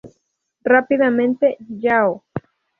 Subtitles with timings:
[0.65, 2.23] Rápidamente Yahoo!